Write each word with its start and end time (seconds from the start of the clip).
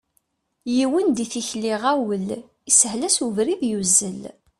Yiwen 0.75 1.07
di 1.15 1.25
tikli 1.31 1.71
iɣawel, 1.75 2.27
ishel-as 2.69 3.17
ubrid, 3.25 3.61
yuzzel. 3.71 4.21